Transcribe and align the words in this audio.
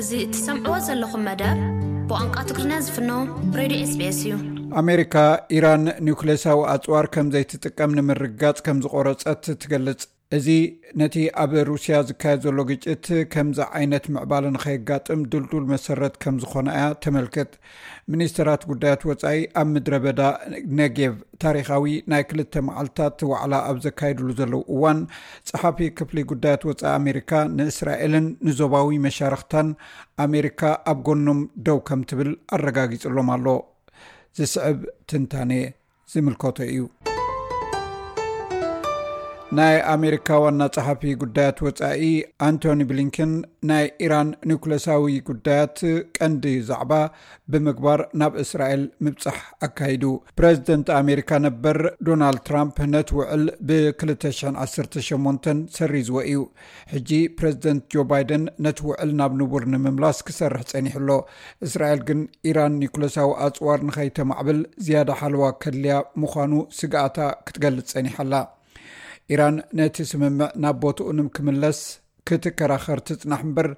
እዚ 0.00 0.12
እትሰምዕዎ 0.24 0.74
ዘለኹም 0.86 1.22
መደብ 1.28 1.58
ብቋንቃ 2.10 2.36
ትግርኛ 2.48 2.72
ዝፍኖ 2.84 3.10
ሬድዮ 3.58 3.80
ስቤስ 3.90 4.18
እዩ። 4.26 4.34
ኣሜሪካ 4.80 5.14
ኢራን 5.56 5.84
ኒውክሌሳዊ 6.06 6.58
ኣፅዋር 6.74 7.06
ከም 7.14 7.26
ዘይትጥቀም 7.34 7.94
ንምርጋፅ 7.98 8.58
ከም 8.66 8.78
ዝቆረፀት 8.84 9.42
ትገልፅ 9.62 10.00
እዚ 10.36 10.48
ነቲ 11.00 11.14
ኣብ 11.42 11.52
ሩስያ 11.68 11.96
ዝካየድ 12.08 12.40
ዘሎ 12.44 12.58
ግጭት 12.68 13.06
ከምዚ 13.32 13.58
ዓይነት 13.78 14.04
ምዕባለ 14.14 14.44
ንከየጋጥም 14.56 15.20
ድልዱል 15.32 15.64
መሰረት 15.72 16.14
ከም 16.22 16.36
ዝኾነ 16.42 16.66
እያ 16.76 16.84
ተመልክት። 17.04 17.50
ሚኒስትራት 18.12 18.62
ጉዳያት 18.70 19.02
ወፃኢ 19.10 19.40
ኣብ 19.62 19.68
ምድረ 19.72 19.98
በዳ 20.04 20.20
ነጌቭ 20.80 21.16
ታሪካዊ 21.44 21.84
ናይ 22.12 22.24
ክልተ 22.30 22.62
መዓልትታት 22.68 23.26
ዋዕላ 23.32 23.62
ኣብ 23.70 23.80
ዘካየድሉ 23.86 24.28
ዘለው 24.42 24.62
እዋን 24.76 25.00
ፀሓፊ 25.50 25.90
ክፍሊ 26.00 26.26
ጉዳያት 26.32 26.64
ወፃኢ 26.70 26.92
ኣሜሪካ 27.00 27.32
ንእስራኤልን 27.58 28.28
ንዞባዊ 28.48 29.02
መሻርክታን 29.08 29.70
ኣሜሪካ 30.26 30.62
ኣብ 30.92 31.00
ጎኖም 31.08 31.40
ደው 31.68 31.80
ከም 31.90 32.02
ትብል 32.12 32.32
ኣረጋጊፅሎም 32.58 33.30
ኣሎ። 33.36 33.46
ዝስዕብ 34.38 34.78
ትንታነ 35.10 35.52
ዝምልከቶ 36.14 36.60
እዩ 36.72 36.82
ናይ 39.58 39.76
ኣሜሪካ 39.92 40.36
ዋና 40.42 40.62
ፀሓፊ 40.74 41.12
ጉዳያት 41.20 41.58
ወፃኢ 41.66 42.02
ኣንቶኒ 42.48 42.82
ብሊንከን 42.90 43.32
ናይ 43.70 43.86
ኢራን 44.04 44.28
ኒውክሌሳዊ 44.50 45.14
ጉዳያት 45.28 45.78
ቀንዲ 46.16 46.52
ዛዕባ 46.68 46.92
ብምግባር 47.52 48.00
ናብ 48.20 48.34
እስራኤል 48.42 48.82
ምብፃሕ 49.06 49.38
ኣካይዱ 49.68 50.04
ፕረዚደንት 50.40 50.90
ኣሜሪካ 50.98 51.40
ነበር 51.46 51.78
ዶናልድ 52.08 52.44
ትራምፕ 52.50 52.78
ነቲ 52.92 53.16
ውዕል 53.18 53.44
ብ218 53.70 55.50
ሰሪዝዎ 55.78 56.20
እዩ 56.28 56.44
ሕጂ 56.92 57.10
ፕረዚደንት 57.40 57.82
ጆ 57.96 58.06
ባይደን 58.12 58.46
ነቲ 58.68 58.86
ውዕል 58.90 59.12
ናብ 59.22 59.34
ንቡር 59.42 59.66
ንምምላስ 59.74 60.20
ክሰርሕ 60.30 60.64
ፀኒሕሎ 60.74 61.10
እስራኤል 61.68 62.02
ግን 62.10 62.22
ኢራን 62.52 62.78
ኒውክሌሳዊ 62.84 63.34
ኣፅዋር 63.48 63.82
ንከይተማዕብል 63.90 64.62
ዝያዳ 64.86 65.18
ሓለዋ 65.24 65.52
ከድልያ 65.64 65.98
ምዃኑ 66.22 66.54
ስጋኣታ 66.80 67.30
ክትገልፅ 67.48 67.90
ፀኒሓላ 67.96 68.34
ኢራን 69.34 69.56
ነቲ 69.78 69.96
ስምምዕ 70.10 70.48
ናብ 70.62 70.76
ቦትኡ 70.84 71.08
ንምክምለስ 71.18 71.80
ክትከራኸር 72.28 72.98
ትፅናሕ 73.08 73.40
እምበር። 73.46 73.68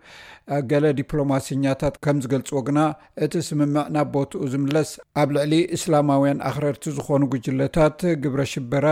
ገለ 0.70 0.84
ዲፕሎማሰኛታት 0.98 1.95
ከም 2.05 2.17
ዝገልፅዎ 2.25 2.61
ግና 2.69 2.81
እቲ 3.25 3.42
ስምምዕ 3.48 3.84
ናብ 3.97 4.08
ቦትኡ 4.14 4.42
ዝምለስ 4.53 4.91
ኣብ 5.23 5.28
ልዕሊ 5.36 5.55
እስላማውያን 5.77 6.42
ኣክረርቲ 6.50 6.95
ዝኾኑ 6.97 7.23
ጉጅለታት 7.34 8.00
ግብረ 8.25 8.42
ሽበራ 8.53 8.86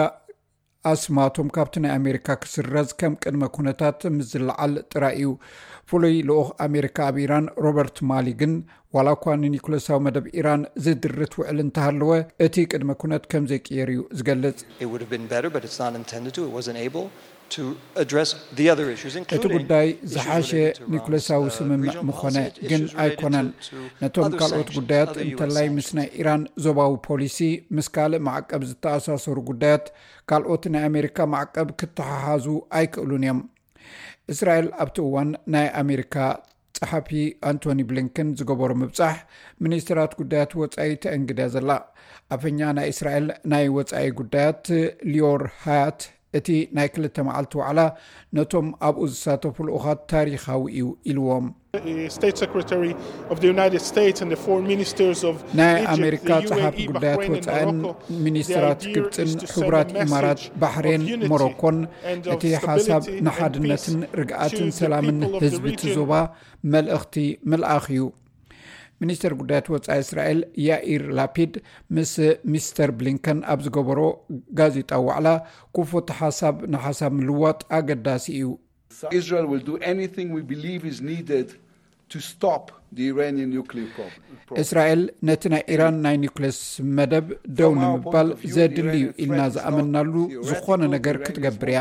ኣስማቶም 0.91 1.49
ካብቲ 1.55 1.81
ናይ 1.85 1.93
ኣሜሪካ 2.01 2.37
ክስረዝ 2.43 2.91
ከም 3.01 3.15
ቅድመ 3.23 3.43
ኩነታት 3.57 4.01
ምስዝለዓል 4.19 4.75
ጥራይ 4.93 5.17
እዩ። 5.19 5.31
ፍሉይ 5.91 6.15
ልኡክ 6.29 6.49
ኣሜሪካ 6.67 6.97
ኣብ 7.09 7.17
ኢራን 7.25 7.47
ሮበርት 7.65 7.97
ማሊ 8.11 8.29
ግን 8.41 8.53
ዋላ 8.97 9.09
እኳ 9.17 9.25
ንኒኮሎሳዊ 9.41 9.99
መደብ 10.05 10.25
ኢራን 10.39 10.63
ዝድርት 10.85 11.33
ውዕል 11.41 11.59
እንተሃለወ 11.65 12.13
እቲ 12.47 12.55
ቅድመ 12.71 12.91
ኩነት 13.03 13.25
ከም 13.33 13.45
ዘይቅየር 13.51 13.89
እዩ 13.93 14.01
ዝገልጽ። 14.19 14.59
እቲ 19.37 19.45
ጉዳይ 19.55 19.87
ዝሓሸ 20.15 20.51
ኒኮሎሳዊ 20.95 21.45
ስምምዕ 21.59 21.95
ምኾነ 22.09 22.37
ግን 22.71 22.83
ኣይኮነን። 23.05 23.49
ነቶም 24.03 24.35
ካልኦት 24.41 24.69
ጉዳያት 24.79 25.15
እንተላይ 25.25 25.69
ምስ 25.77 25.89
ናይ 25.99 26.09
ኢራን 26.21 26.43
ዞባዊ 26.67 26.93
ፖሊሲ 27.09 27.39
ምስ 27.79 27.89
ካልእ 27.97 28.23
ማዕቀብ 28.29 28.65
ዝተኣሳሰሩ 28.71 29.37
ጉዳያት 29.51 29.87
ካልኦት 30.33 30.67
ናይ 30.75 30.85
ኣሜሪካ 30.91 31.19
ማዕቀብ 31.35 31.71
ክተሓሓዙ 31.83 32.47
ኣይክእሉን 32.81 33.25
እዮም። 33.29 33.41
እስራኤል 34.35 34.69
ኣብቲ 34.83 34.97
እዋን 35.09 35.31
ናይ 35.55 35.67
ኣሜሪካ 35.83 36.15
ፀሓፊ 36.81 37.11
ኣንቶኒ 37.49 37.81
ብሊንከን 37.89 38.29
ዝገበሮ 38.39 38.73
ምብፃሕ 38.83 39.17
ሚኒስትራት 39.65 40.13
ጉዳያት 40.21 40.53
ወፃኢ 40.61 40.91
ተእንግድያ 41.05 41.47
ዘላ። 41.55 41.71
ኣፈኛ 42.37 42.61
ናይ 42.79 42.89
እስራኤል 42.95 43.27
ናይ 43.53 43.67
ወፃኢ 43.77 44.07
ጉዳያት 44.21 44.65
ሊዮር 45.13 45.43
ሃያት 45.65 46.01
እቲ 46.38 46.50
ናይ 46.78 46.88
ክልተ 46.94 47.18
መዓልቲ 47.28 47.54
ዋዕላ 47.60 47.82
ነቶም 48.38 48.68
ኣብኡ 48.88 49.06
ዝሳተፉ 49.12 49.56
ልኡኻት 49.68 50.00
ታሪካዊ 50.14 50.64
እዩ 50.78 50.88
ኢልዎም 51.12 51.46
ናይ 55.60 55.78
ኣሜሪካ 55.94 56.30
ፀሓፊ 56.50 56.78
ጉዳያት 56.92 57.24
ወፃኢን 57.34 57.80
ሚኒስትራት 58.26 58.82
ግብፅን 58.96 59.32
ሕቡራት 59.54 59.90
ኢማራት 60.06 60.44
ባሕሬን 60.64 61.06
ሞሮኮን 61.32 61.80
እቲ 62.36 62.54
ሓሳብ 62.66 63.04
ንሓድነትን 63.28 63.98
ርግኣትን 64.22 64.70
ሰላምን 64.82 65.20
ህዝቢ 65.46 65.76
ትዞባ 65.84 66.14
መልእኽቲ 66.76 67.26
ምልኣኽ 67.52 67.88
እዩ 67.96 68.04
ሚኒስትር 69.03 69.33
ጉዳያት 69.41 69.67
ወፃኢ 69.75 69.99
እስራኤል 70.05 70.41
ያኢር 70.67 71.05
ላፒድ 71.19 71.53
ምስ 71.97 72.13
ሚስተር 72.55 72.91
ብሊንከን 72.99 73.39
ኣብ 73.53 73.61
ዝገበሮ 73.67 74.01
ጋዜጣ 74.61 74.91
ዋዕላ 75.09 75.29
ክፉት 75.77 76.11
ሓሳብ 76.21 76.57
ንሓሳብ 76.75 77.13
ምልዋጥ 77.21 77.61
ኣገዳሲ 77.79 78.27
እዩ። 78.41 78.49
እስራኤል 84.63 85.03
ነቲ 85.29 85.43
ናይ 85.53 85.63
ኢራን 85.75 85.97
ናይ 86.05 86.17
ኒውክሌስ 86.23 86.59
መደብ 86.97 87.27
ደው 87.59 87.73
ንምባል 87.81 88.29
ዘድልዩ 88.55 89.05
ኢልና 89.25 89.41
ዝኣመናሉ 89.55 90.15
ዝኾነ 90.49 90.83
ነገር 90.97 91.17
ክትገብር 91.27 91.71
እያ። 91.73 91.81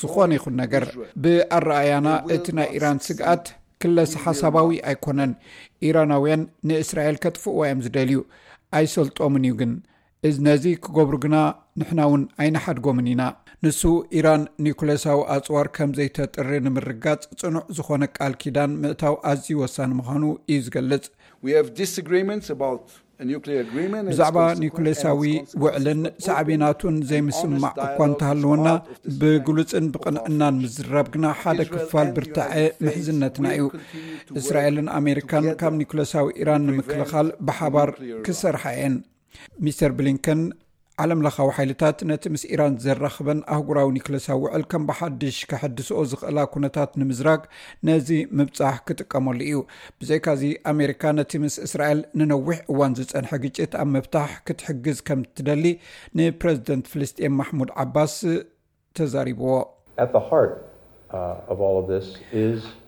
ዝኾነ 0.00 0.30
ይኹን 0.38 0.56
ነገር 0.62 0.84
ብኣረኣያና 1.24 2.08
እቲ 2.36 2.46
ናይ 2.58 2.68
ኢራን 2.78 3.00
ስግኣት 3.08 3.44
ክለስ 3.82 4.12
ሓሳባዊ 4.24 4.70
ኣይኮነን 4.90 5.32
ኢራናውያን 5.88 6.42
ንእስራኤል 6.68 7.16
ከጥፍእዎ 7.24 7.58
እዮም 7.66 7.82
ዝደልዩ። 7.86 8.20
ኣይሰልጦምን 8.78 9.44
እዩ 9.48 9.54
ግን። 9.60 9.72
እዚ 10.28 10.36
ነዚ 10.46 10.64
ክገብሩ 10.84 11.14
ግና 11.24 11.36
ንሕና 11.80 12.00
እውን 12.08 12.22
ኣይነሓድጎምን 12.42 13.10
ኢና። 13.12 13.22
ንሱ 13.64 13.82
ኢራን 14.18 14.42
ኒኮሌሳዊ 14.64 15.18
ኣፅዋር 15.34 15.66
ከም 15.76 15.90
ዘይተጥሪ 15.98 16.50
ንምርጋፅ 16.66 17.22
ፅኑዕ 17.40 17.64
ዝኾነ 17.76 18.02
ቃል 18.16 18.34
ኪዳን 18.42 18.72
ምእታው 18.82 19.14
ኣዝዩ 19.30 19.56
ወሳኒ 19.62 19.90
ምዃኑ 20.00 20.24
እዩ 20.50 20.58
ዝገልጽ 20.66 21.06
ብዛዕባ 24.09 24.37
ኒኮሌሳዊ 24.61 25.21
ውዕልን 25.63 26.01
ሳዕቤናቱን 26.25 26.95
ዘይምስማዕ 27.09 27.75
እኳ 27.85 27.99
እንተሃለወና 28.09 28.67
ብግሉፅን 29.19 29.85
ብቕንዕናን 29.93 30.55
ምዝራብ 30.63 31.07
ግና 31.13 31.25
ሓደ 31.41 31.61
ክፋል 31.73 32.09
ብርታዐ 32.17 32.53
ምሕዝነትና 32.85 33.45
እዩ 33.57 33.65
እስራኤልን 34.41 34.89
ኣሜሪካን 34.99 35.47
ካብ 35.61 35.75
ኒኮሌሳዊ 35.81 36.27
ኢራን 36.41 36.65
ንምክልኻል 36.69 37.29
ብሓባር 37.49 37.91
ክሰርሓ 38.27 38.65
እየን 38.77 38.97
ሚስተር 39.67 39.93
ብሊንከን 39.99 40.41
ዓለም 41.02 41.20
ለኻዊ 41.24 41.48
ሓይልታት 41.56 41.98
ነቲ 42.10 42.24
ምስ 42.34 42.42
ኢራን 42.52 42.74
ዘራኽበን 42.84 43.40
ኣህጉራዊ 43.54 43.88
ኒውክሌሳዊ 43.96 44.38
ውዕል 44.44 44.64
ከም 44.70 44.82
ብሓድሽ 44.88 45.36
ከሐድስኦ 45.50 45.98
ዝኽእላ 46.12 46.44
ኩነታት 46.54 46.90
ንምዝራግ 47.00 47.42
ነዚ 47.88 48.08
ምብፃሕ 48.38 48.76
ክጥቀመሉ 48.88 49.38
እዩ። 49.48 49.58
ብዘይካዚ 50.00 50.42
ኣሜሪካ 50.72 51.12
ነቲ 51.18 51.40
ምስ 51.44 51.56
እስራኤል 51.66 52.00
ንነዊሕ 52.20 52.58
እዋን 52.74 52.96
ዝፀንሐ 53.00 53.40
ግጭት 53.44 53.74
ኣብ 53.82 53.90
መፍታሕ 53.96 54.32
ክትሕግዝ 54.48 55.00
ከም 55.10 55.22
ትደሊ 55.36 55.64
ንፕረዚደንት 56.20 56.88
ፍልስጥን 56.94 57.36
ማሕሙድ 57.40 57.72
ዓባስ 57.84 58.16
ተዛሪብዎ 58.98 59.52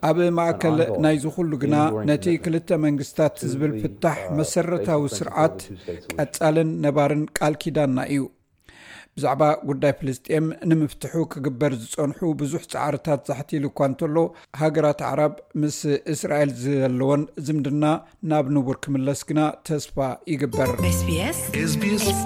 ኣብ 0.09 0.19
ማእከል 0.39 0.79
ናይዚ 1.05 1.25
ኩሉ 1.37 1.53
ግና 1.63 1.77
ነቲ 2.11 2.27
ክልተ 2.45 2.79
መንግስትታት 2.87 3.37
ዝብል 3.53 3.73
ፍታሕ 3.83 4.19
መሰረታዊ 4.41 5.03
ስርዓት 5.19 5.59
ቀፃልን 6.19 6.71
ነባርን 6.85 7.25
ቃል 7.39 7.57
ኪዳንና 7.65 7.99
እዩ። 8.15 8.23
ብዛዕባ 9.17 9.43
ጉዳይ 9.69 9.93
ፍልስጥኤም 9.99 10.47
ንምፍትሑ 10.71 11.23
ክግበር 11.33 11.73
ዝፀንሑ 11.83 12.29
ብዙሕ 12.41 12.63
ፃዕርታት 12.73 13.21
ዛሕቲሉ 13.31 13.65
እኳ 13.71 13.89
እንተሎ 13.91 14.17
ሃገራት 14.61 15.01
ዓረብ 15.09 15.35
ምስ 15.63 15.79
እስራኤል 16.15 16.53
ዘለዎን 16.63 17.23
ዝምድና 17.49 17.85
ናብ 18.33 18.47
ንቡር 18.57 18.79
ክምለስ 18.87 19.23
ግና 19.31 19.41
ተስፋ 19.71 19.97
ይግበር። 20.33 20.73
SBS 21.71 22.21